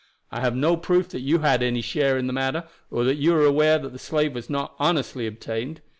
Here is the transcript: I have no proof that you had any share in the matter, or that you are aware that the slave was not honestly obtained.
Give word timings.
I 0.31 0.39
have 0.39 0.55
no 0.55 0.77
proof 0.77 1.09
that 1.09 1.19
you 1.21 1.41
had 1.41 1.61
any 1.61 1.81
share 1.81 2.17
in 2.17 2.25
the 2.25 2.33
matter, 2.33 2.63
or 2.89 3.03
that 3.03 3.17
you 3.17 3.35
are 3.35 3.45
aware 3.45 3.77
that 3.77 3.93
the 3.93 3.99
slave 3.99 4.33
was 4.33 4.49
not 4.49 4.73
honestly 4.79 5.27
obtained. 5.27 5.79